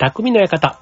[0.00, 0.80] 匠の館。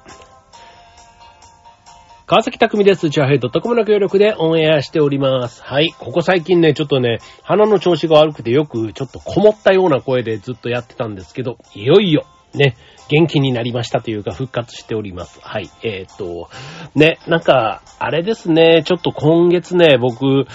[2.26, 3.10] 川崎匠です。
[3.10, 5.60] チャーヘイドットコムの協力でオンエアしております。
[5.64, 5.92] はい。
[5.98, 12.76] ここ最近ね、ちょっとね、鼻の調子が悪くてよくちょっとこもったような声でずっとやってたんですけど、いよいよ、ね、
[13.08, 15.40] 元気になりましたというか復活しております。
[15.42, 15.68] はい。
[15.82, 16.48] えー、っと、
[16.94, 20.46] ね、なんか、あれですね、ちょっと今月ね、僕、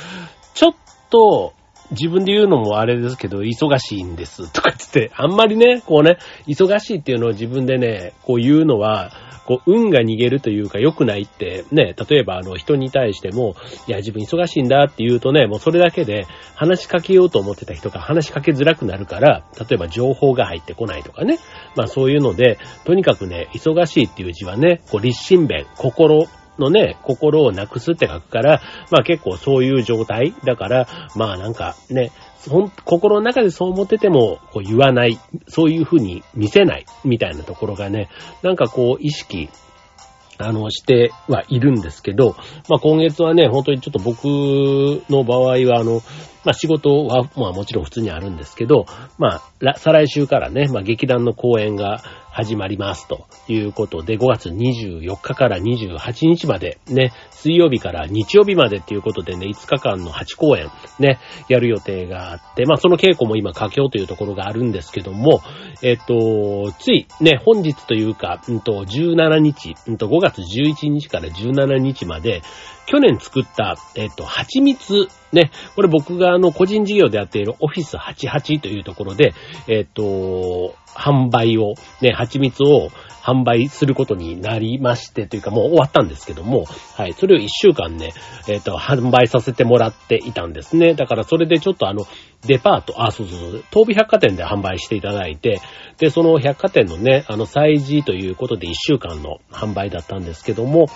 [0.54, 0.76] ちょっ
[1.10, 1.52] と、
[1.94, 9.12] 自分で言うのもあれですけど、忙しいんですとか言って、あんまりね、こうね、忙しいっていうのを自分でね、こう言うのは、
[9.46, 13.56] こう、運が逃げるというか良くないって、ね、例えばあの人に対しても、
[13.88, 16.26] いや、自分忙しいんだって言うとね、もうそれだけで
[16.56, 21.40] 話しかけようと思ってた人が話しかけづらくなるから、例えば情報が入ってこないとかね。
[21.76, 26.28] まあそういうので、とにかくね、忙しいっていう字はね、こう、立身弁、心
[26.60, 32.12] のね、心をなくすって書くから、まあ結構そういう状態だから、まあなんかね、
[32.86, 38.10] 心の中でそう思ってても、こう言わない、そういうふうに見せない、みたいなところがね、
[38.42, 39.50] なんかこう意識、
[40.40, 42.36] あの、してはいるんですけど、
[42.70, 44.26] まあ今月はね、本当にちょっと僕
[45.10, 46.02] の場合は、あの、
[46.44, 48.86] まあ仕事は、まあもちろん普通にあるんですけど、
[49.18, 65.42] まあ、再来週からね、まあ劇団の公演が始まりますということで、5月24日から28日までね、水曜日から日曜日までっていうことでね、5日間の8公演ね、やる予定があって、まあその稽古も今佳境というところがあるんですけども、
[65.84, 72.42] えっと、ついね、本日というか、うんと、17日、うんと、5月11日から17日まで、
[72.86, 79.34] 去年作った、えっと、蜂蜜、ね、これ僕があの、個人事業でやっているオフィス88というところで、
[79.68, 82.90] えっと、販売を、ね、蜂蜜を
[83.24, 86.66] 販売することになりまして、というかもう終わったんですけども、
[86.98, 88.12] はい、それを一週間ね、
[88.50, 90.94] えっ、と、販売させてもらっていたんですね。
[90.94, 92.06] だからそれでちょっとあの、
[92.46, 95.62] デパート、あ、そうそうそう、東美百貨店で販売していただいて、
[96.00, 100.88] で、その百貨店のね、あの、催事ということで一週間の販売だったんですけども、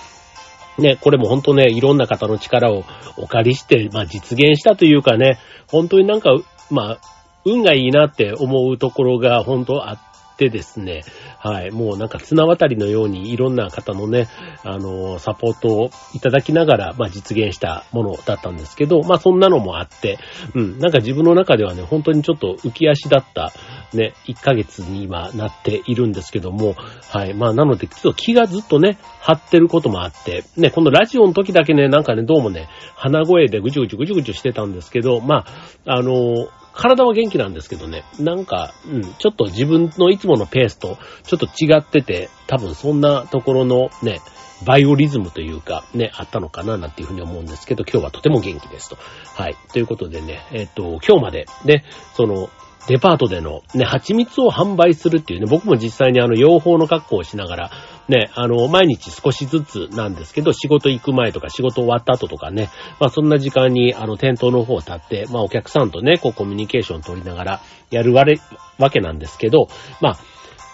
[0.77, 2.83] ね、これも本当ね、いろんな方の力を
[3.17, 6.31] お借りして、まあ実現したというかね、本当になんか、
[6.69, 6.99] まあ、
[7.45, 11.03] 運がいいなって思うところが本当あってですね、
[11.39, 14.27] はい、もうなんか綱渡りのようにいろんな方のね、
[14.63, 20.19] あの、サポートをいただきながら、まあ実現したものだったんですけど、まあそんなのもあって、
[20.53, 23.51] うん、なんか自分の中ではね、本当にちょっと浮き足だった、
[23.93, 26.75] ね、1ヶ月に今なっているんですけども、
[27.09, 35.45] はい、まあなので、ちょっと気がずっとね、張ってることもあって、ね、このラジオの時だけね、なんかね、どうもね、鼻声でぐちゅぐちゅぐちゅぐちゅしてたんですけど、ま
[35.85, 44.19] あ、あの、体は元気なんですけどね、なんか、うん、ちょっと自分のいつものペースとちょっと違ってて、多分そんなところのね、
[44.65, 48.97] バイオリズムというか、ね、あったのかななんていうふうに思うんですけど、今日はとても元気ですと。
[49.35, 49.55] はい。
[49.71, 51.83] ということでね、えっ、と、今日まで、ね、
[52.15, 52.49] その、
[52.87, 57.71] デパートでのね、蜂蜜を販売するっていうね、僕も実際にあの、養蜂の格好をしながら、
[58.07, 67.61] ね、あの、毎日少しずつなんですけど、仕事行く前とか仕事終わった後とかね、まあそんな時間にあの、店頭の方を立って、まあお客さんとね、こうコミュニケーション取りながら
[67.91, 68.39] やるわれ、
[68.77, 69.67] わけなんですけど、
[70.01, 70.17] まあ、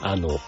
[0.02, 0.40] あの、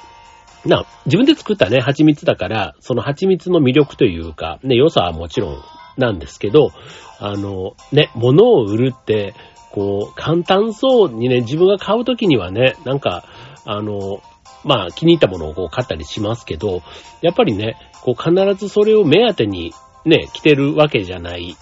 [0.65, 5.63] な、自分で作ったね、蜂蜜だから、その蜂蜜の魅力というか、ね、良さはもちろん
[5.97, 6.71] なんですけど、
[7.19, 9.33] あの、ね、物を売るって、
[9.75, 13.25] こう、簡単そうにね、自分が買うときにはね、なんか、
[13.65, 14.21] あの、
[14.63, 16.81] まあ、気に入ったものをこう買ったりしますけど、
[17.21, 19.73] やっぱりね、こう必ずそれを目当てに
[20.05, 21.57] ね、着てるわけじゃない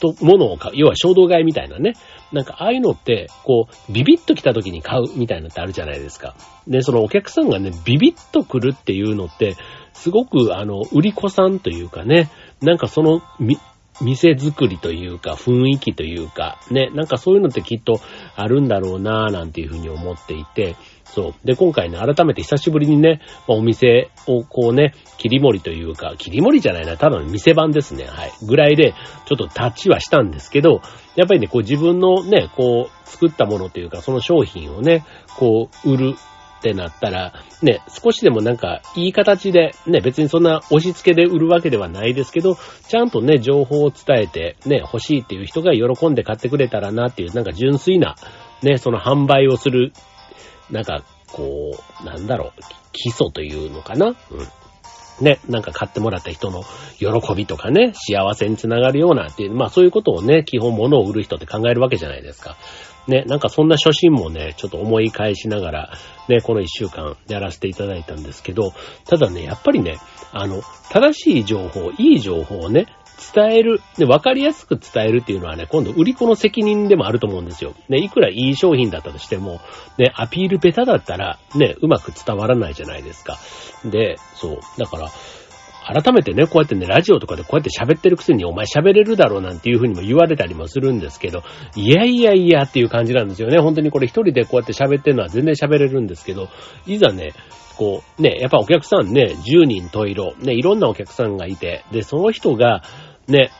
[0.00, 0.74] と、ものを買う。
[0.76, 1.94] 要は衝動買いみたいなね。
[2.32, 6.34] なんか、ああいうのって、こう、ビビッと来た時に買うみたいなのってあるじゃないですか。
[6.66, 9.56] で、そのお客さんがね、ビビッと来るっていうのって、
[9.92, 13.22] すごく、あの、売り子さんというかね、なんかその、
[14.00, 18.00] 店作りというか、雰囲気というか、ね、なんかそういうのってきっと
[18.34, 21.34] あるんだろうなぁなんていうふうに思っていて、そう。
[21.44, 28.32] で、今回ね、改めて久しぶりにね、お店をこうね、切り盛りというか、切り盛りじゃないな、ただの店番ですね、はい。
[28.44, 28.94] ぐらいで、
[29.26, 30.82] ちょっとタッチはしたんですけど、
[31.14, 35.04] やっぱりね、こう自分のね、こう、作ったものというか、その商品をね、
[35.36, 36.14] こう、売る
[36.64, 42.56] ってなったら、ね、少しでもなんかいい形で、ね、別にそんな押し付けで売るわけではないですけど、
[42.88, 48.16] ちゃんとね、情報を伝えて、ね、欲しいっていう人が喜んで買ってくれたらなっていう、なんか純粋な、
[48.62, 49.92] ね、その販売をする、
[50.70, 51.72] なんか、こ
[52.02, 52.60] う、なんだろう、
[52.92, 54.06] 基礎というのかな？
[54.06, 54.14] うん。
[55.24, 56.62] ね、なんか買ってもらった人の
[56.98, 62.56] 喜びとかね、幸せにつながるようなっていう、まあそういうことをね、基本物を売る人って考えるわけじゃないですか。
[63.06, 65.92] ね、なんかそんな初心もね、ちょっと思い返しながら、
[66.28, 68.72] ね、この一週間やらせていただいたんですけど、
[69.06, 69.98] ただね、やっぱりね、
[70.32, 72.86] あの、正しい情報、いい情報をね、
[73.34, 77.74] 伝える、で、わかりやすく伝えるっていうのはね、今度売り子の責任でもあると思うんですよ。
[77.88, 79.60] ね、いくらいい商品だったとしても、
[79.98, 83.38] ね、アピールベタだったら、ね、うまく伝わらないじゃないですか。
[83.84, 84.58] で、そう。
[84.78, 85.10] だから、
[85.84, 91.42] 改めてね、こうやってね、ラジオとかでこうやって喋ってるくせにお前喋れるだろうなんていう風にも言われたりもするんですけど、
[91.76, 93.58] いやいやいやっていう感じなんですよね。
[93.58, 96.48] 本当にこれ一人でこうやって喋ってるのは全然喋れるんですけど、
[96.86, 97.32] いざね、
[97.76, 102.82] こう、ね、やっぱお客さんね、10人十色、ね、いろんなお客さんがいて、で、その人が、
[103.28, 103.50] ね、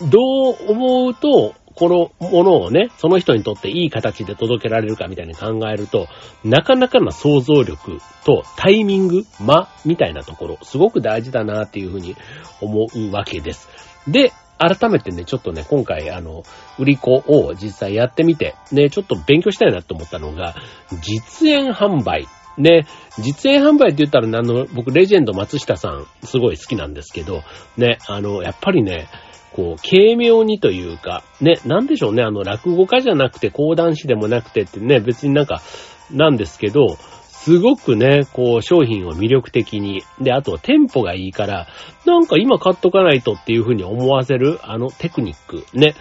[0.00, 0.18] ど
[0.50, 6.08] う思うと、このものをね、その人にとっていい形で届けられるかみたいに考えると、
[6.44, 12.16] なかなかな想像力とタイミング、間みたいなところ、すごく大事だなっていうふうに
[12.60, 13.68] 思うわけです。
[14.08, 16.44] で、改めてね、ちょっとね、今回、あの、
[16.78, 20.54] 売り子を実際やってみて、ね、ちょっと勉強したいなと思ったのが、
[21.00, 22.28] 実演販売。
[22.58, 22.86] ね、
[23.18, 27.42] 実演販売って言ったら、あの、僕、レジェンド松下さん、すごい好きなんですけど、
[27.76, 29.08] ね、あの、やっぱりね、
[29.52, 35.62] こう、軽妙にというか、ね、なんでしょうね、あの、落語家じゃなくて、講談師でもなくてってね、別になんか、
[36.10, 41.66] なんですけど、すごくね、こう、商品を魅力的に、で、あとテンポがいいから、
[42.06, 45.94] なんか今買っとかないとっていう風に思わせる、あのテクニック、ね、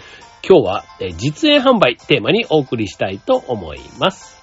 [0.48, 0.86] 今日は、
[1.18, 4.40] 実演販売テーマにお送りしたいと思います。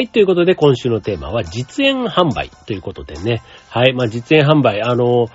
[0.00, 3.42] はい、ということで今週のテーマは実演販売ということでね。
[3.68, 5.26] はい、まあ実演販売、あの、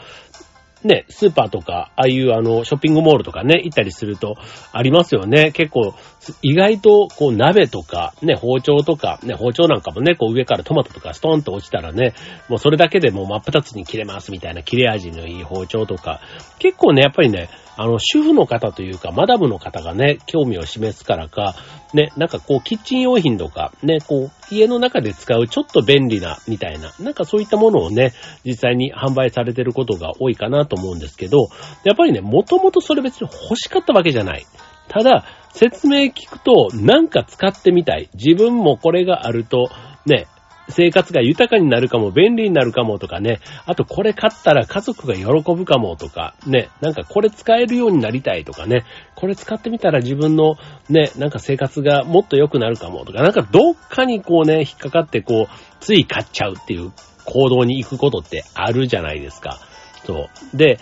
[0.83, 4.37] ね、スーパーとか、ああいうあの、ショッピングモールとかね、行ったりすると、
[4.71, 5.51] ありますよね。
[5.51, 5.93] 結構、
[6.41, 12.13] 意外と、こう、鍋とか、ね、包丁とか、ね、包丁なんかもね、こう上からトマトとかストンと落ちたらね、
[12.49, 16.21] もうそれだけでもう真っ二つに切れますみたいな切れ味のいい包丁とか、
[16.59, 21.55] 結構ね、やっぱりね、あの、主婦の方というか、マダムの方がね、興味を示すからか、
[21.93, 28.13] ね、なんかこう、キッチン用品とか、ね、こう、家の中で使うちょっと便利な、みたいな、なんかそういったものをね、
[28.45, 31.49] 実際に販売されてることが多いかなと思うんですけど、
[31.83, 34.45] やっぱりね、もともとそれ別に欲しかったわけじゃない。
[34.87, 35.25] ただ、
[35.55, 38.09] 説明聞くと、なんか使ってみたい。
[38.13, 39.69] 自分もこれがあると、
[40.05, 40.27] ね、
[40.67, 45.25] 生活が豊かになるかも、便利になるかもとかね、あとこれ買ったら家族が喜
[45.55, 48.83] ぶかもとか、ね、なんかこれ使えるようになりたいとかね、
[49.15, 50.55] これ使ってみたら自分の
[50.89, 56.91] ね、なんか生活がもっと良くなるかもとか、なんかどっかにこうね、引っかかってこう、つい買っちゃうっていう
[57.23, 59.59] 行動に行くことってあるじゃないですか。
[60.05, 60.57] そう。
[60.57, 60.79] で、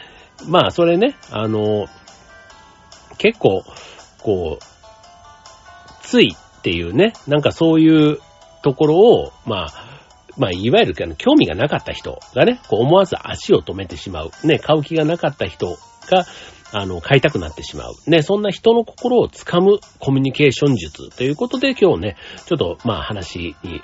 [0.48, 1.88] まあそれね、あの、
[3.18, 3.64] 結構、
[4.24, 4.64] こう、
[6.02, 8.20] ついっていうね、なんかそういう
[8.64, 9.94] ところを、まあ、
[10.38, 14.31] まあ、いわゆる興味がなかった人がね、こう思わず足を止めてしまう。
[14.44, 15.78] ね、買う気がなかった人
[16.10, 16.25] が、
[16.74, 17.94] あの、買いたくなってしまう。
[18.08, 22.16] ね、そんな人の心をつかむコミュニケーション術ということで今日ね、
[22.46, 23.81] ちょっとまあ話に、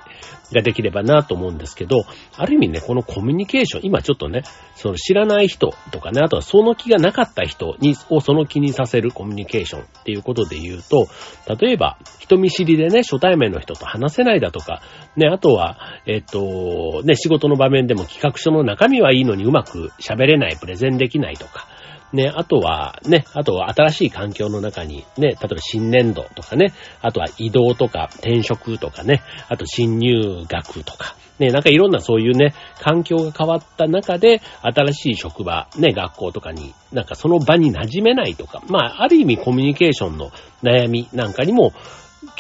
[0.51, 2.03] ができればなと思うんですけど、
[2.35, 4.41] ある意味ね、このコミュニケーション、今ちょっとね、
[4.75, 11.07] その知らない人とかね、あとはその気がなかった人に、をその気にさせるコミュニケーションっていうことで言うと、
[11.55, 14.81] 例えば、人見知りでね、初対面の人と話せないだとか、
[15.15, 15.77] ね、あとは、
[16.07, 21.67] えっと、ね、仕事の場面でも企画書の中身はいいのにうまく喋れない、プレゼンできないとか、
[22.13, 40.31] ね、あとは、ね、あとは新しい環境の中に、ね、例えば新年度とかね、あとは移動とか転職とかね、あと新入学とか、ね、なんかいろんなそういうね、環境が変わった中で、新しい職場、ね、学校とかに、なんかその場に馴染めないとか、まあ、ある意味コミュニケーションの
[40.63, 41.71] 悩みなんかにも、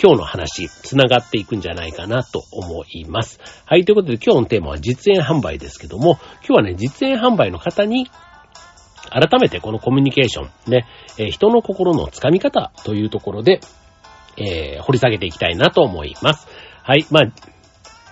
[0.01, 3.39] 今日の話、つながっていくんじゃないかなと思います。
[3.65, 8.11] はい、ということで今日のテーマは実演販売ですけども、今日はね、実演販売の方に
[9.09, 10.87] 改めてこのコミュニケーション、ね、
[11.17, 13.59] えー、人の心のつかみ方というところで、
[14.37, 16.47] えー、掘り下げていきたいなと思います。
[16.83, 17.05] はい。
[17.11, 17.23] まあ、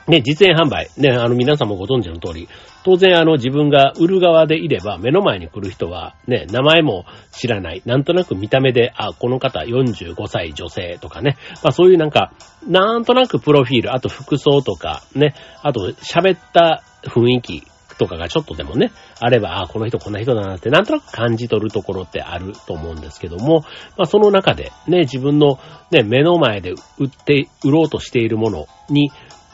[0.09, 0.89] ね、実演販売。
[0.97, 2.47] ね、あの、皆さんもご存知の通り、
[2.83, 7.81] 当然あの、自分が売る側でいれば、目の前に来る人は、ね、名前も知らない。
[7.85, 11.35] なんとなく見た目で、あ、この方45歳女性とかね。
[11.61, 12.31] まあそういうなんか、
[12.65, 17.63] なんとなくプロフィール、あと服装とか、ね、あと喋った雰囲気
[17.97, 23.61] とかがちょっとでもね、あれば、あ、この人こんな人だなってなんとなく感じ取るところってあると思うんですけども、
[23.97, 25.59] まあその中でね、自分の
[25.91, 29.11] ね、目の前で売って、売ろうとしているものに、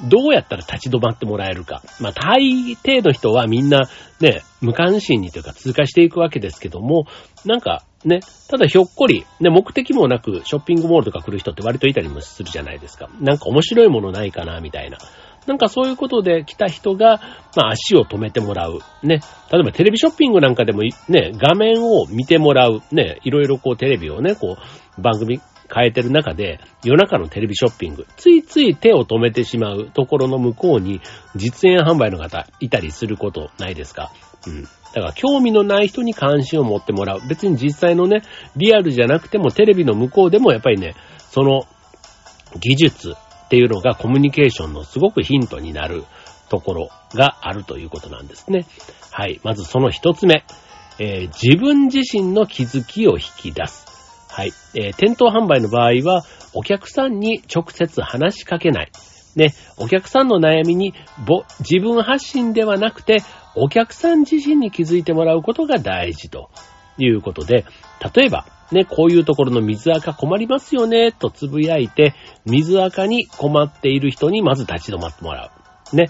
[0.09, 1.81] どうやったら立ち止まってもらえるか。
[1.99, 2.41] まあ、大
[2.75, 7.05] 抵の人はみんなね、無関心にというか通過していくわけですけども、
[7.45, 8.19] なんか、ね。
[8.49, 13.09] ただひょっこり、ね、目的もなくショッピングモールとか来る人って割といたりもするじゃないですか。
[13.21, 14.97] なんか面白いものないかな、みたいな。
[15.47, 17.19] なんかそういうことで来た人が、
[17.55, 18.79] まあ足を止めてもらう。
[19.05, 19.19] ね。
[19.51, 22.81] 例えばテレビショッピングなんかでもね、画面を見てもらう。
[22.91, 23.19] ね。
[23.23, 24.57] いろいろこうテレビをね、こ
[24.97, 25.39] う番組
[25.73, 31.01] 変えてる中で、夜中のテレビショッピング、ついつい手を止めてしまうところの向こうに
[31.35, 34.11] 実演販売の方いたりすることないですか？
[34.45, 34.63] うん。
[34.63, 34.69] だ
[35.01, 37.21] から興味のない人に関心を持ってもらう。
[37.27, 38.21] 別に実際のね、
[38.55, 41.63] リアルじゃなくてもテレビの向こうでもやっぱりね、その
[42.59, 43.15] 技術
[43.53, 46.05] っていうのがコミュニケーションのすごくヒントになる
[46.49, 48.65] ところがあるということなんですね。
[49.11, 49.39] はい。
[49.43, 50.43] まずその一つ目。
[50.99, 53.85] えー、自分自身の気づきを引き出す。
[54.27, 54.53] はい。
[54.73, 56.23] えー、店頭販売の場合は、
[56.55, 58.91] お客さんに直接話しかけない。
[59.35, 60.95] ね、お客さんの悩みに、
[61.27, 63.21] ぼ、自分発信ではなくて、
[63.55, 66.49] お客さん自身に気づいてもらうことが大事と
[66.97, 67.65] いうことで、
[68.15, 72.13] 例えば、ね、こういうところの水垢困りますよね、とつぶやいて、
[72.45, 75.51] 水垢に困っている人にまず立ち止まってもら
[75.91, 75.95] う。
[75.95, 76.09] ね。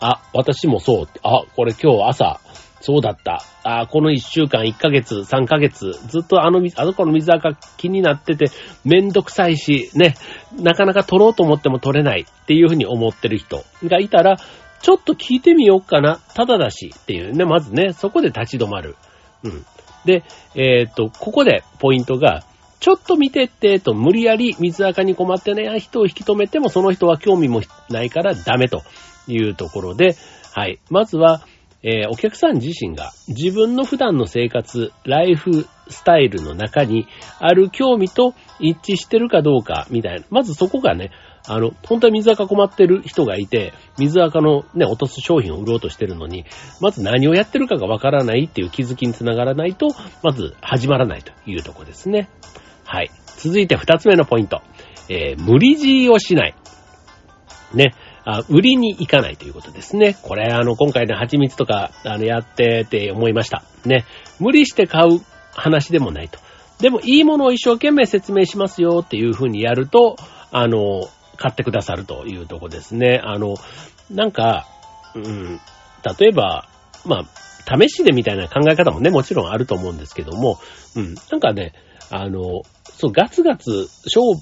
[0.00, 1.08] あ、私もそう。
[1.22, 2.40] あ、これ今日朝、
[2.80, 3.42] そうだった。
[3.62, 8.50] あこの1週間、1ヶ月、3ヶ月、ずっとあの、あの子の水垢気になってて、
[8.84, 10.14] めんどくさいし、ね、
[10.60, 14.36] なかなか取ろうと思っても取れないっていうふうに思ってる人がいたら、
[14.82, 16.20] ちょっと聞いてみようかな。
[16.34, 18.96] ただだしっていうね、まずね、そこで立ち止まる。
[19.42, 19.64] うん。
[20.04, 22.44] で、えー、っと、ここでポイントが、
[22.80, 28.82] ちょっと見てって、と、無理やり水垢に困ってない人を引き止めても、その人は興味もないからダメと
[29.26, 30.16] いうところで、
[30.52, 30.78] はい。
[30.90, 31.42] まずは、
[31.82, 37.06] えー、お客さん自身が自分の普段の生活、ライフスタイルの中に
[37.40, 40.24] ある興味と一致してるかどうかみたいな。
[40.30, 41.10] まずそこがね、
[41.46, 46.46] あの、本当は水垢困ってる人がいて、水垢のね、落とす商品を売ろうとしてるのに、
[46.80, 49.88] まず何をやってるかがわからないっていう気づきにつながらないと、
[50.22, 52.30] まず始まらないというとこですね。
[52.84, 53.10] はい。
[53.36, 54.62] 続いて二つ目のポイント。
[55.10, 56.54] えー、無理強いをしない。
[57.74, 57.94] ね。
[58.24, 60.16] あ、売りに行かないということですね。
[60.22, 63.62] これ、あの、今回ね、蜂蜜とか、あの、やってて思いました。
[63.84, 64.06] ね。
[64.40, 65.20] 無理して買う
[65.52, 66.38] 話でもないと。
[66.80, 70.16] でも、いいものを一生懸命説明しますよっていう風にやると、
[70.50, 71.02] あの、
[71.36, 73.20] 買ってくださるというとこですね。
[73.22, 73.54] あの、
[74.10, 74.66] なんか、
[75.14, 75.60] うん、
[76.18, 76.68] 例えば、
[77.04, 77.24] まあ、
[77.78, 80.58] 試しでみたいな考え方もね、もちろんあると思うんですけども、
[80.96, 81.72] うん、なんかね、
[82.10, 82.62] あの、
[82.92, 84.40] そう、ガツガツ、勝負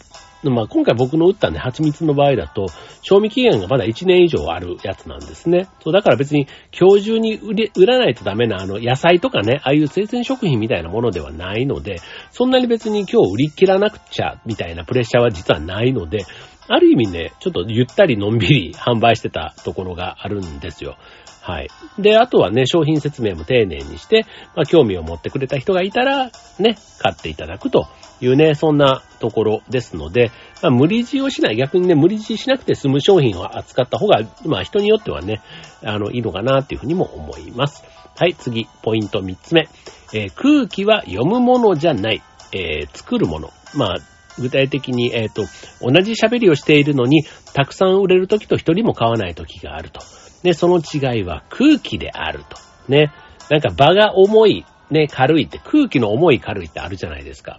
[0.50, 2.66] まあ、今回僕の打ったね、蜂蜜の場合だと、
[3.02, 5.68] 賞味期限がまだ1年以上あるやつなんですね。
[5.82, 12.00] そう、だから別に今日中に売れ、売らないとダメなあの野菜とかね、ああいう生鮮食品みたいなものではないので、
[12.32, 16.24] そんなに別に今日売り切らなくちゃ、みたいなプレッシャーは実はないので、
[16.68, 20.96] ある意味ね、ちょっとゆったりのんびり販売してたところがあるんですよ。
[21.42, 21.68] はい。
[21.98, 27.88] で、あとはね、商品説明も丁寧にして、まあ、興味を持ってくれた人がいたら、ね、買っていただくと
[28.20, 30.30] いうね、そんなところですので、
[30.62, 35.40] まあ、無理強いをしない、逆にね、無理強いしなくて済む商品を扱った方が、まあ、人によってはね、
[35.84, 37.82] あの、いいのかなっていうふうにも思います。
[38.16, 39.68] はい、次、ポイント3つ目。
[40.14, 42.22] えー、空気は読むものじゃない。
[42.52, 43.50] えー、作るもの。
[43.74, 43.96] まあ、
[44.38, 45.44] 具体的に、えっ、ー、と、
[45.80, 47.24] 同じ喋りをしているのに、
[47.54, 50.00] たくさん売れる時と一人も買わない時があると。
[50.42, 52.56] で、その違いは空気であると。
[52.88, 53.12] ね。
[53.50, 57.58] なんか場が重い、ね、軽いって、空気の重い軽いってあるじゃないですか。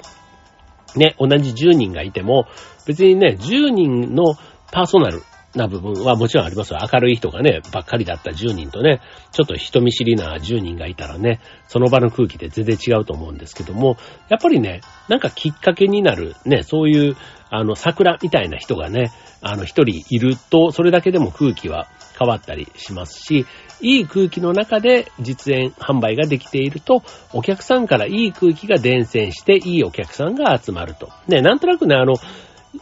[0.96, 2.48] ね、同じ10人がいても、
[2.86, 4.36] 別にね、10人の
[4.72, 5.22] パーソナル
[5.56, 6.74] な部分はもちろんあります。
[6.74, 13.98] 明るい人がね、ばっかりだった10人とね、ちょっと人見知りな10人がいたらね、その場の空気で全然違うと思うんですけども、
[14.30, 17.16] やっぱりね、なんかきっかけになる、ね、そういう、
[17.50, 21.88] あの、桜みたいな人がね、あの、一人いると、それだけでも空気は
[22.20, 23.46] 変わったりしますし、
[23.82, 31.10] いい空気の中で実演販売ができていると、お客さんからいい空気が伝染して、いいお客さんが集まると。
[31.28, 32.14] ね、なんとなくね、あの、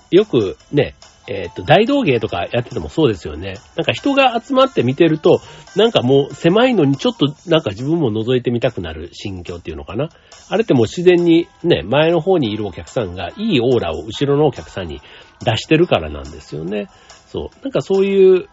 [0.10, 0.96] よくね、
[1.28, 3.56] えっ、と、大道芸とかやっててもそうですよね。
[3.75, 5.42] なんか人が集まって見てると、
[5.75, 10.10] なんかもう狭いのにちょっとなんか自分も覗いてみたくなる心境っていうのかな。
[10.50, 15.01] あれってもう自然にね、前の方にいるお客さんがいいオーラを後ろのお客さんに
[15.44, 16.88] 出してるからなんですよね。
[17.28, 17.63] そう。
[17.63, 18.50] なんかそういう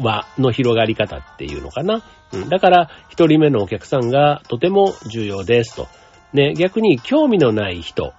[0.00, 2.02] 輪の広がり方っていうのかな。
[2.32, 2.48] うん。
[2.48, 5.88] だから、一人目のお客さんがとても重要ですと。
[6.32, 8.14] ね、逆に興味のない人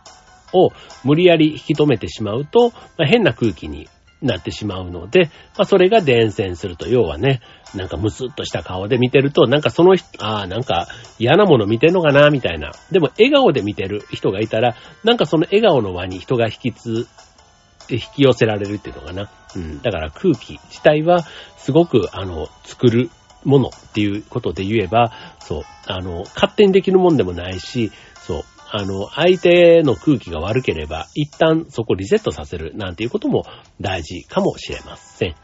[0.54, 0.70] を
[1.04, 3.88] 無理やり引き止めてしまうと、まあ、変な空気に
[4.24, 5.26] なってしまうので、
[5.58, 7.42] まあ、それが伝染すると、要はね、
[7.76, 10.88] なんかムスッとした顔で見てると、なんかその人、ああ、なんか
[11.20, 12.72] 嫌なもの見てんのかな、みたいな。
[12.92, 17.08] でも笑顔で見てる人がいたら、なんかその笑顔の輪に人が引きつ、
[17.90, 19.30] 引き寄せられるっていうのかな。
[19.56, 19.82] うん。
[19.82, 21.24] だから空気自体は、
[21.58, 23.10] すごく、あの、作る
[23.44, 28.44] ものっていうことで言えば、そう、あの、勝手にできるもんでもないし、そう、
[28.76, 33.46] あの、相手の空気が悪ければ、一旦そこリセットさせるなんていうことも
[33.80, 35.36] 大事かもしれません。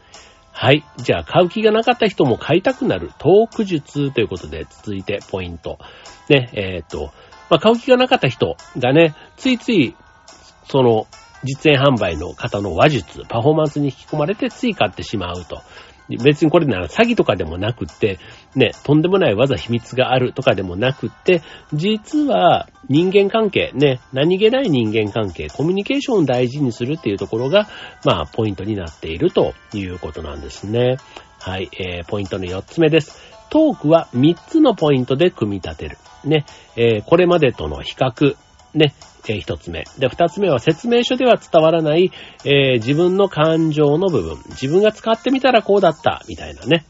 [0.50, 0.84] はい。
[0.96, 5.78] じゃあ、買う気がなかった人も買いたくなるトーク術ということで、続いてポイント。
[6.28, 7.12] ね、えっ、ー、と、
[7.48, 9.94] まあ、買う気がなかった人がね、ついつい、
[10.68, 11.06] その、
[11.44, 15.62] 実演販売の方の話術、パフォーマンスに引き込まれてつい買ってしまうと。
[16.08, 18.18] 別にこれなら詐欺とかでもなくって、
[18.56, 21.42] ね、とんでもない技秘密があるとかでもなくって、
[21.72, 27.68] 実は人間関係、ね、何気ない人間関係、コミュニケーションを大事にするっていうところが、
[28.04, 30.96] まあ、ポイントになっているということなんですね。
[31.38, 33.18] はい、えー、ポイントの4つ目です。
[33.50, 35.98] トークは3つのポイントで組み立てる。
[36.24, 36.44] ね、
[36.76, 38.36] えー、これまでとの比較、
[38.74, 38.94] ね、
[39.28, 39.84] えー、一つ目。
[39.98, 42.10] で、二つ目は説明書では伝わらない、
[42.44, 44.38] えー、自分の感情の部分。
[44.50, 46.84] 自分が使ってみたらこうだった、みたいなね。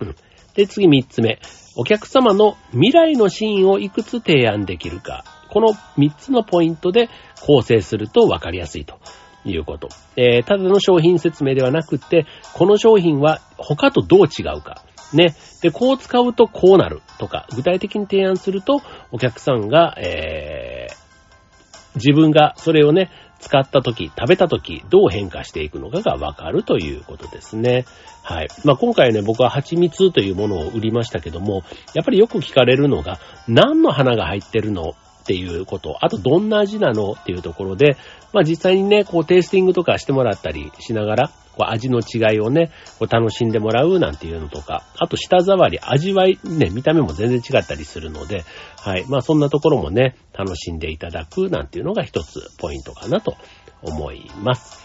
[0.00, 0.14] うん。
[0.58, 1.38] で、次三つ目。
[1.76, 5.22] お客様の未来のシーンをいくつ提案できるか。
[5.50, 7.08] この三つのポイントで
[7.46, 8.98] 構成すると分かりやすいと
[9.44, 9.88] いうこと。
[10.16, 14.82] えー、ただの商品説明ではなくて、この商品は他とどう違うか。
[15.12, 15.36] ね。
[15.62, 27.84] で、こう使うとこうなるとか、具体的に提案すると、お客さんが、えー、自分がそれをね、使った時、食べた時、どう変化していくのかがわかるということですね。
[28.22, 28.48] はい。
[28.64, 31.62] まあ、今回ね、僕は蜂蜜というものを売りましたけども、
[31.94, 37.96] やっぱりよく聞かれるのが、何の花が入ってるのっていうこと、あとどんな味なのっていうところで、
[38.32, 48.44] まあ実際にね、こうテイスティングとかしてもらったりしながら、こう味の違いをね、こう楽しんでもらうなんていうのとか、あと舌触り、味わい、ね、見た目も全然違ったりするので、
[48.76, 49.04] はい。
[49.08, 53.36] まあそんなところもね、楽しんでいただくなんていうのが一つポイントかなと
[53.82, 54.80] 思います。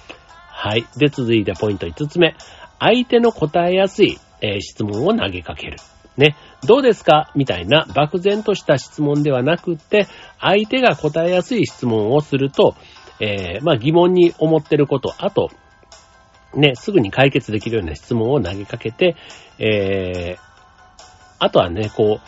[0.49, 0.85] はい。
[0.97, 2.35] で、続いてポイント5つ目。
[2.79, 5.77] 相手の答えやすい、えー、質問を投げかける。
[6.17, 6.35] ね、
[6.67, 7.31] どうですか？
[7.35, 10.07] みたいな漠然とした質問ではなくって、
[10.39, 12.75] 相手が答えやすい質問をすると、
[13.19, 15.49] えー、まあ疑問に思ってること、あと、
[16.55, 19.15] ね、すぐに解決できるような質問を投げかけて、
[19.59, 20.53] えー、
[21.39, 22.27] あとはね、こう、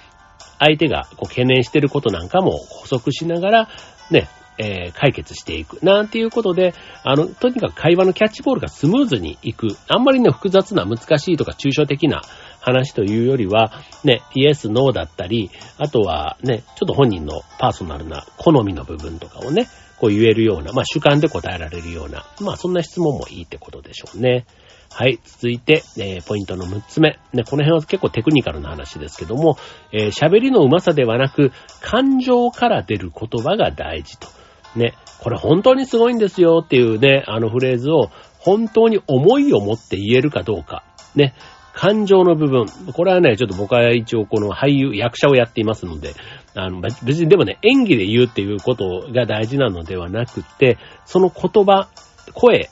[0.60, 3.70] 相手がこう懸念してることなんかも補足しながら、
[4.10, 5.84] ね、えー、解決していく。
[5.84, 9.68] なんていうことで、あの、とにかく会話のキャッチボールがスムーズにいく。
[9.88, 12.22] あんまりね、複雑な難しいとか抽象的な
[12.62, 19.68] 話というよりは、ね、イエス、ノーだったり、あとはね、ちょっと本人のパーソナルな好みの部分とかをね、
[20.00, 24.46] こう言えるような、まあ主観で答えられるような、まあそんな質問もいいってことでしょうね。
[24.92, 25.20] はい。
[25.26, 27.20] 続いて、えー、ポイントの6つ目。
[27.34, 29.58] ね、この辺は結構テクニカルな話ですけども、
[29.92, 34.28] えー、喋りの上手さではなく、感情から出る言葉が大事と。
[34.76, 40.84] ね、これ本当にすごいんですよっていうね、あのフレーズを本当に思いを持って言えるかどうか。
[41.16, 41.34] ね、
[41.74, 42.66] 感情の部分。
[42.94, 46.14] これはね、ちょっと僕は一応この俳優、役者をやっていますので、
[46.56, 51.90] あの、別にでもね、演技で言うっていうことが大事なのではなくて、その言葉、
[52.34, 52.70] 声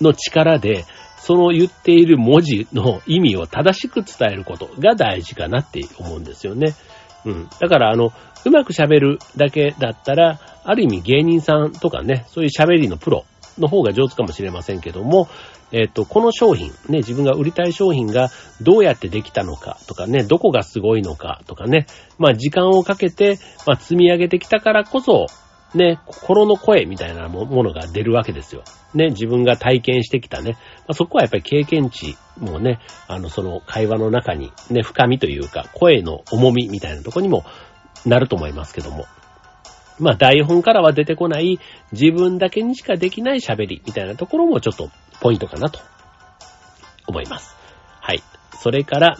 [0.00, 0.84] の力で、
[1.18, 6.74] その言っている文字の意味を正しく伝えることが大事かなって思うんですよね。
[7.26, 7.48] うん。
[7.60, 8.12] だからあの、
[8.46, 13.26] うまく喋るだけだったら、ある意味芸人さんとかね、そういう喋りのプロ
[13.58, 15.28] の方が上手かもしれませんけども、
[15.72, 18.30] えっ、と、この商品、ね、自分が売りたい商品が
[18.60, 21.86] どうやってできたのかとかね、どこがすごいのかとかね、
[22.18, 25.26] まあ時間をかけて、まあ積み上げてきたからこそ、
[25.74, 28.64] ね、心の声みたいなものが出るわけですよ。
[28.92, 30.56] ね、自分が体験してきたね。
[30.78, 37.44] まあ、そこはやっぱり経験値もね、あの、その会話の中にね、深みというか、声の重みみたいなとこにも
[38.04, 39.06] なると思いますけども。
[40.00, 41.60] まあ台本からは出てこない
[41.92, 45.80] 自分だけにしかできない喋りみたいなところもちょっとポイントかなと
[47.06, 47.56] 思います。
[48.00, 48.22] はい。
[48.60, 49.16] それから、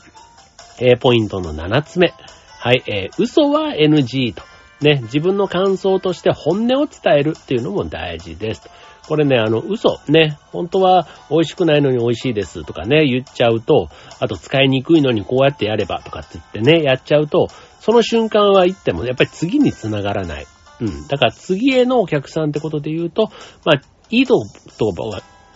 [0.81, 2.13] えー、ポイントの7つ目。
[2.59, 4.43] はい、えー、嘘は NG と。
[4.81, 8.71] ね、自分の感想として本音を伝えるっていうのも大事です。
[9.07, 13.89] これね、あの、嘘、ね、本当は美味しくないのに美味しいですとかね、言っちゃうと、
[14.21, 17.49] あと使いにくいのにこうやってやればとかって言ってね、やっちゃうと、
[17.81, 20.47] その瞬間は言ってもやっぱり次に繋がらない。
[20.81, 21.09] うん。
[21.09, 23.31] だから次へのお客さんってことで言うと、
[23.65, 24.35] まあ、いいと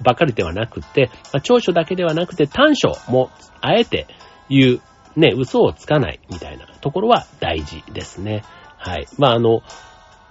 [0.03, 3.31] ばかりではなくて、まあ、長所だけではなくて短所も
[3.61, 4.07] あえて
[4.49, 8.43] 言う、ね、嘘をつかないみたいなところは大事ですね。
[8.77, 9.07] はい。
[9.19, 9.63] まあ、あの、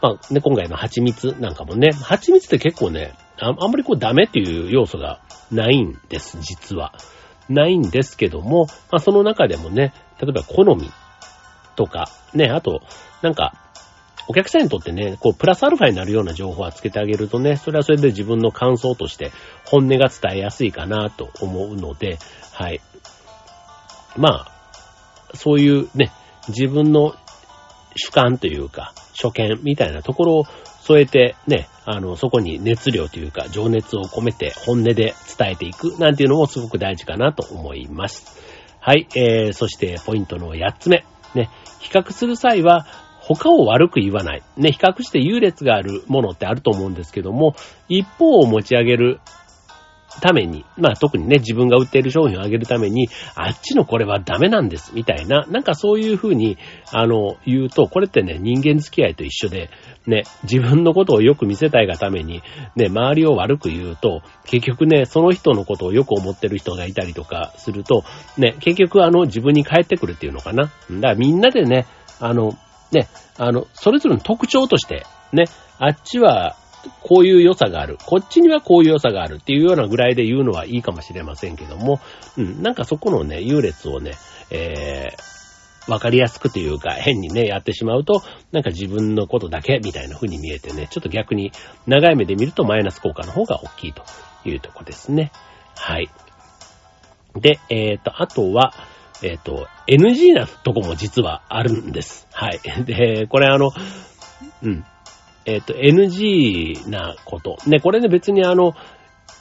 [0.02, 5.22] まあ、ね、今回の蜂蜜なんかもね、蜂蜜って結構ね、あんまりこうダメっていう要素が
[5.52, 6.94] ないんです、実は。
[7.50, 10.92] ないんですけども、まあ、その中でもね、例えば好み
[11.76, 12.82] とか、ね、あと、
[13.22, 13.54] なんか、
[14.28, 19.32] お客さんにとってね、こう、プラスアルファになるような情報はつけてあげるとね、それはそれで自分の感想として
[19.66, 22.18] 本音が伝えやすいかなと思うので、
[22.54, 22.82] はい。
[24.18, 24.52] まあ、
[25.34, 26.12] そういうね、
[26.48, 27.16] 自分の
[27.96, 30.46] 主観というか、初見みたいなところを
[30.82, 34.94] 添えてね、あの、そこに熱量というか情熱を込めて本音で
[35.38, 38.40] 伝えていくなんていうのもすごく大事かなと思います。
[38.80, 41.06] はい、えー、そしてポイントの8つ目。
[41.36, 42.86] ね、比較する際は
[43.26, 44.44] 他を悪く言わない。
[44.58, 47.56] ね、比較して優劣があるものってあると思うんですけども、
[47.88, 49.22] 一方を持ち上げる
[50.22, 56.58] ために、まあ特にね、自分が売っている商品を上げるために、あっちのこれはダメなんです、みたいな、なんかそういうふうに、
[56.92, 59.70] あの、言うと、これってね、人間付き合いと一緒で、
[60.06, 62.42] ね、自分のことをよく見せたいがために、
[62.76, 68.04] ね、周りを悪く言うと、結局ね、その人のことをよく思ってる人がいたりとかすると、
[68.38, 70.64] ね、結局あの、自分に返ってくるっていうのかな。
[70.64, 71.86] だからみんなでね、
[72.20, 72.54] あの、
[72.94, 75.46] ね、あの、それぞれの特徴として、ね、
[75.80, 76.56] あっちは
[77.02, 77.98] こういう良さがある。
[78.06, 82.00] こっちにはこういう良さがあるっていうようなぐらいで言うのはいいかもしれませんけども、
[82.38, 84.14] うん、なんかそこのね、優劣をね、
[84.52, 91.52] えー、わかりやすくというか、変にね、やってしまうと、なんか自分のことだけみたいな風に見えてね、ちょっと逆に
[91.88, 94.04] 長い目で見るとマイナス効果の方が大きいと
[94.46, 95.32] いうとこですね。
[95.76, 96.10] はい。
[97.36, 98.74] で、えっ、ー、と、あとは、
[99.24, 102.28] えっ、ー、と、NG なとこも実はあるんです。
[102.32, 102.60] はい。
[102.86, 103.72] で、これあの、
[104.62, 104.86] うん。
[105.46, 107.58] えっ、ー、と、NG なこと。
[107.68, 108.74] ね、これね別にあの、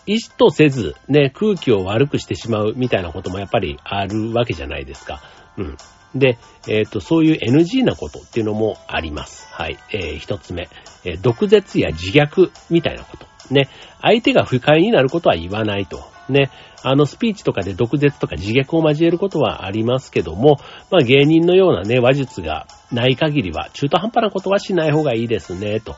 [0.06, 5.20] 意図とせず、ね、空気を悪くしてしまうみたいなこともやっぱりあるわけじゃないですか。
[5.56, 5.76] うん。
[6.14, 9.46] で、えっ、ー、と、そういう NG なことっていうのもあります。
[9.50, 9.78] はい。
[9.92, 10.68] えー、一つ目、
[11.04, 13.26] えー、毒舌や自虐みたいなこと。
[13.50, 13.68] ね。
[14.00, 16.11] 相手が不快になることは言わないと。
[16.28, 16.50] ね。
[16.82, 20.56] あのスピーチとかで毒舌とか自虐を交えることはありますけども、
[20.90, 25.94] まあ芸人のようなね、話術がない限りは中途半端なことはしない方がいいですね、と。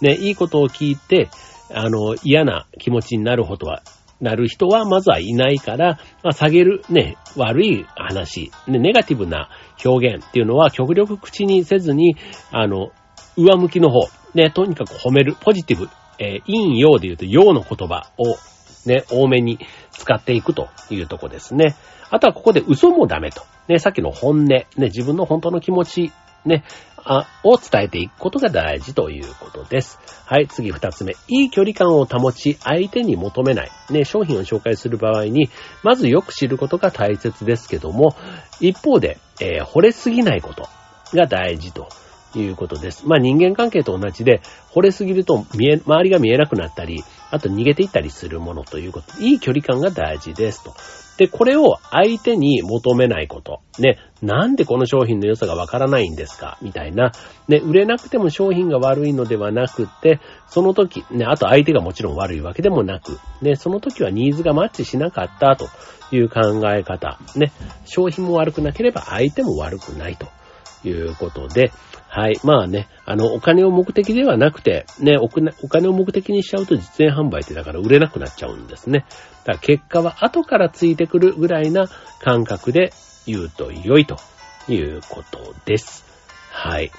[0.00, 1.28] ね、いいことを聞いて、
[1.72, 3.82] あの、嫌な気持ちになることは、
[4.20, 9.48] なる人はまずはいないから、まあ、下げるね、悪い話、ね、ネガティブな
[9.84, 12.16] 表現っていうのは極力口にせずに、
[12.50, 12.90] あの、
[13.36, 15.88] 上向きの方、ね、とにかく褒める、ポジティブ、
[16.18, 18.36] えー、陰陽で言うと陽の言葉を
[18.88, 19.60] ね、多めに
[19.92, 21.76] 使っていくというとこですね。
[22.10, 23.42] あとはここで嘘もダメと。
[23.68, 26.12] ね、さっきの本音、ね、自分の本当の気持ち、
[26.44, 26.64] ね、
[27.04, 29.98] あ、を伝えていくことが大事ということです。
[30.26, 31.14] はい、次二つ目。
[31.28, 33.70] いい距離感を保ち、相手に求めない。
[33.90, 35.48] ね、商品を紹介する場合に、
[35.82, 38.16] まずよく知ることが大切ですけども、
[38.60, 40.68] 一方で、えー、惚れすぎないこと
[41.14, 41.88] が大事と
[42.34, 43.06] いうことです。
[43.06, 44.42] まあ人間関係と同じで、
[44.74, 49.20] 惚れすぎると見え、周りが見えなくなったり、あと逃げていったりするものということ。
[49.20, 50.74] いい距離感が大事ですと。
[51.18, 53.60] で、これを相手に求めないこと。
[53.80, 56.58] ね、なんでこの商品の良さがわからないんですか？
[56.62, 57.10] みたいな。
[57.48, 65.68] ね、売れなくても商品が悪いのではなくて、その時、ね、あと相手がもちろん悪いわけでもなく、ね、その時はニーズがマッチしなかったと
[66.12, 67.18] いう考え方。
[67.34, 67.52] ね、
[67.84, 70.28] 商品も悪くなければ相手も悪くないと
[70.84, 71.72] いうことで、
[72.08, 72.40] はい。
[72.42, 79.04] まあね、あの、お金を目的ではなくて、ね、お金を目的にしちゃうと実演販売ってだから売れなくなっちゃうんですね。
[79.44, 81.86] だから結果は後からついてくるぐらいな
[82.20, 82.92] 感覚で
[83.26, 84.16] 言うと良いと
[84.68, 86.04] いうことです。
[86.50, 86.90] はい。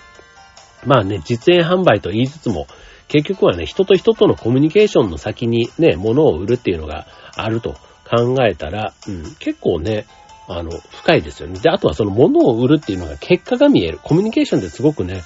[0.86, 2.68] まあね、実演販売と言いつつも、
[3.08, 7.74] 結局はね、人と人とのコミュニケーションの先にね、物を売るっていうのがあると
[8.08, 10.06] 考えたら、うん、結構ね、
[10.52, 11.60] あの、深いですよね。
[11.60, 14.00] で、あとはその物を売るっていうのが結果が見える。
[14.02, 15.22] コミュニケーションってすごくね、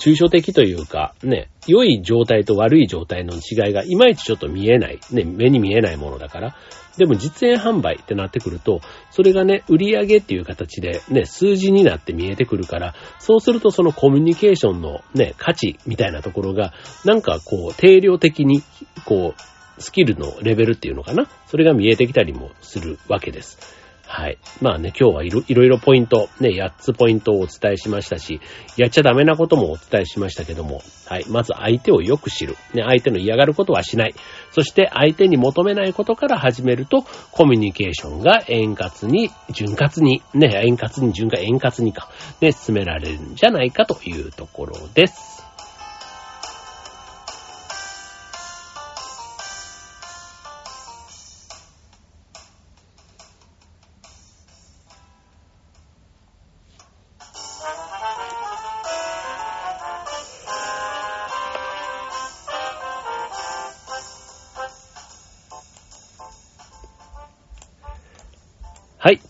[0.00, 4.98] 抽象的というか、ね、良い状態と悪い状態の違いがいまいちちょっと見えない。
[5.12, 6.56] ね、目に見えないものだから。
[6.96, 16.72] でも実演販売ってなってくると、それがね、売り上げっていう形でね、数字になって見えてくるから、そうするとそのコミュニケーションのね、価値みたいなところが、
[17.04, 18.62] なんかこう、定量的に、
[19.04, 21.28] こう、スキルのレベルっていうのかな？
[21.48, 23.58] それが見えてきたりもするわけです。
[24.14, 24.38] はい。
[24.62, 28.40] まあね、今日はいろいろポイント、ね、8つポイントをお伝えしましたし、
[28.76, 31.24] やっちゃダメなこともお伝えしましたけども、はい。
[31.28, 32.56] まず相手をよく知る。
[32.74, 34.14] ね、相手の嫌がることはしない。
[34.52, 42.08] そして相手に求めないことから始めると、コミュニケーションが円滑に、潤滑に、ね、円滑に、潤滑、円滑にか、
[42.40, 45.33] ね、進められるんじゃないかというところです。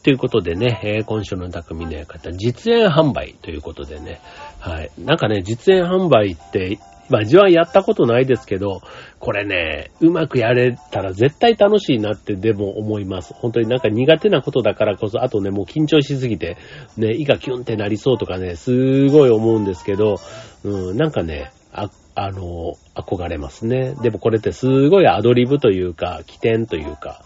[0.04, 4.20] ということでね、えー、今週の匠の館、実演販売ということでね、
[4.60, 4.90] はい。
[4.98, 8.82] なんかね、実演販売って、まあ、自分はやったことないですけど、
[9.18, 13.32] これね、うまくやれたら絶対楽しいなってでも思います。
[13.32, 16.58] 本当になんか苦手なことだからこそ、あとね、もう緊張しすぎて、
[16.98, 20.16] ね、胃がキュンってなりそうとかね、すごい思うんですけど、
[20.64, 23.94] うん、なんかね、あ、あの、憧れますね。
[24.02, 27.22] でもこれってすごいアドリブというか、起点というか、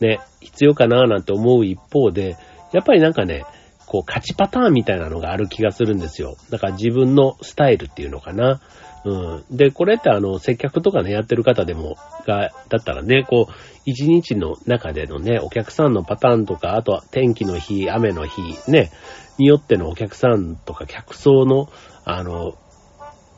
[0.00, 2.36] ね、必要かななんて思う一方で、
[2.72, 3.44] やっぱりなんかね、
[3.86, 6.36] こう勝ちパターンみたいなのがある気がするんですよ。
[6.50, 8.60] だから自分のスタイルっていうのかな。
[9.04, 9.56] うん。
[9.56, 13.52] で、これってあの、接客とかね、やってる方でも、が、だったらね、こう、
[13.84, 18.90] 一日の中でのね、お客さんのパターンとか、あとは天気の日、雨の日、ね、
[19.38, 21.68] によってのお客さんとか客層の、
[22.04, 22.54] あの、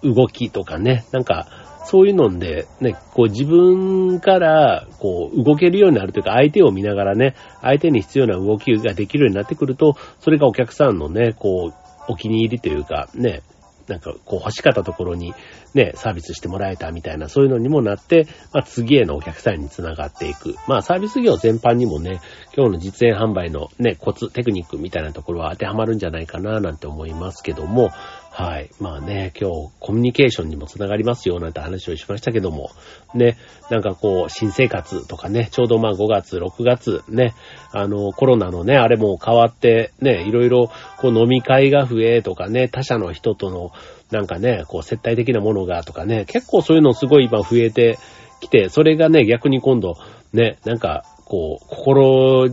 [0.02, 13.40] 動きとかね、なんか、そういうので、ね、こう自分から、こう動けるようになるというか、相手を見ながらね、相手に必要な動きができるようになってくると、それがお客さんのね、こう、お気に入りというか、ね、
[13.86, 15.34] なんかこう欲しかったところに
[15.74, 20.56] ね、サービスしてもらえたみたいな、そういうのにもなって、まあ次へのお客さんにつながっていく。
[20.66, 22.20] まあサービス業全般にもね、
[22.54, 27.90] 今日の実演販売のね、コツ、テクニックみたいなところは当てはまるんじゃないかななんて思いますけども、
[28.38, 28.70] はい。
[28.78, 32.70] まあね、今日コミュニケーションにもつながりますよなんて話をしましたけども、
[33.12, 33.36] ね、
[33.68, 37.34] なんかこう、新生活とかね、ちょうどまあ5月、6月ね、
[37.72, 43.72] あの、コロナのね、あれも変わって、ね、いろいろこう飲み会が増えとかね、他者の人との
[44.12, 47.98] なんかね、こう接待的なものがとかね、結構そういうのすごい今増えて
[48.38, 49.96] きて、それがね、逆に今度、
[50.32, 52.46] ね、なんか、こう、心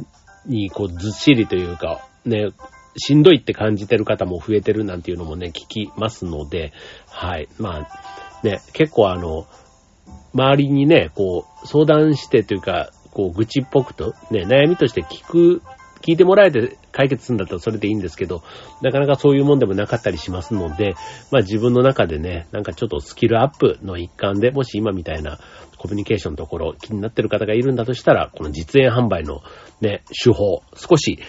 [0.48, 2.48] にこうずっしりというか、ね、
[2.98, 6.74] しんどいって感じてる方も増えてるなんていうのもね、聞きますので、
[7.08, 7.48] はい。
[7.58, 9.48] まあ、ね、結構あの、
[10.34, 15.62] 周りにね、こう、相談してというか、こう、愚痴っぽくと、ね、悩みとして聞く、
[16.02, 18.44] 聞いてもらえて解決するんだったらそれでいいんですけど、
[18.82, 20.94] なかなかそういうもんでもなかったりしますので、
[21.32, 25.40] まあ自分の中でね、なんかちょっとスキルアップの一環で、もし今みたいな
[25.80, 29.42] コミュニケーションのところ気になってる方がいるんだとしたら、この実演販売の
[29.82, 31.20] ね、手法、少し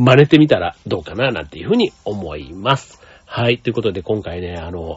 [0.00, 3.02] 真似てみたらどうかななんていうふうに思います。
[3.26, 3.58] はい。
[3.58, 4.96] ということで今回ね、あの、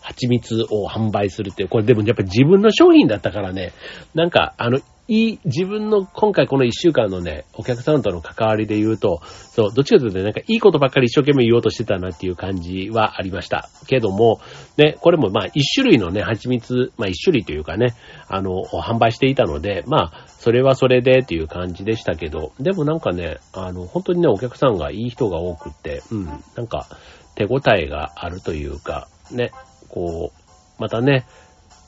[0.00, 3.74] 蜂蜜を販売するっていう、これでもやっぱ自分の商品だったからね、
[4.14, 4.80] なんか、あの、
[5.10, 13.70] いい、自分の今回この一週間のね、お客さんとの関わりで言うと、そう、どっちかというとね、なんかいいことばっかり一生懸命言おうとしてたなっていう感じはありました。
[13.86, 14.38] けども、
[14.76, 17.94] ね、これもまあ一種類のね、蜂蜜、まあ一種類というかね、
[18.28, 26.86] あの、販売していたので、まあ、それはそれでっていう感じでしたけど、でもなんかね、あの、本当にね、お客さんがいい人が多くって、うん、なんか、
[27.34, 29.52] 手応えがあるというか、ね、
[29.88, 31.24] こう、またね、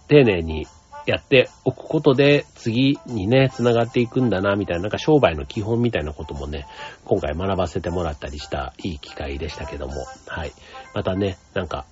[0.09, 0.67] 丁寧に
[1.07, 6.67] やっておくことで次にね、繋がっていくんだな、みたいな、なんか商売の基本みたいなこともね、
[7.05, 9.95] 今回学ばせてもらったりしたいい機会でしたけども、
[10.27, 10.53] はい。
[10.95, 11.87] またね、なんか、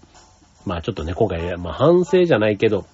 [0.64, 2.86] まあちょっとね、今回、まあ反省じゃないけど、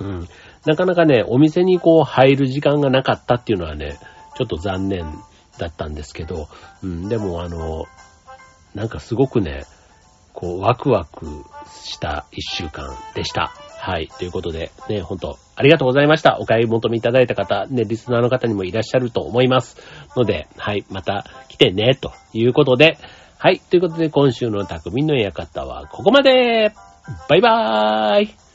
[0.00, 0.28] うん、
[0.66, 3.98] なかなかね、お店にこう入る時間がなかったっていうのはね、
[4.36, 5.04] ちょっと残念
[5.58, 6.48] だったんですけど、
[6.82, 7.86] うん、でもあの、
[8.74, 9.64] なんかすごくね、
[10.32, 11.26] こう、ワクワク
[11.72, 13.52] した一週間でした。
[13.78, 14.08] はい。
[14.08, 16.38] ということで、ね、ほんとありがとうございました。
[16.40, 19.76] お買い求めいただいた方、ね、リスナーの方にもいらっしゃると思います。
[20.16, 22.98] ので、はい、また来てね、ということで、
[23.38, 23.60] はい。
[23.60, 26.72] ということで、今週の匠の館はここまで
[27.28, 28.47] バイバーイ